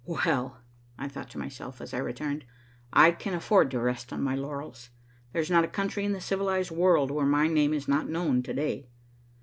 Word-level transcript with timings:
"Well," 0.03 0.63
I 0.97 1.07
thought 1.07 1.29
to 1.29 1.37
myself, 1.37 1.79
as 1.79 1.93
I 1.93 1.99
returned, 1.99 2.43
"I 2.91 3.11
can 3.11 3.35
afford 3.35 3.69
to 3.69 3.79
rest 3.79 4.11
on 4.11 4.23
my 4.23 4.33
laurels. 4.33 4.89
There's 5.31 5.51
not 5.51 5.63
a 5.63 5.67
country 5.67 6.03
in 6.05 6.11
the 6.11 6.19
civilized 6.19 6.71
world 6.71 7.11
where 7.11 7.27
my 7.27 7.45
name 7.45 7.71
is 7.71 7.87
not 7.87 8.09
known 8.09 8.41
to 8.41 8.53
day." 8.55 8.87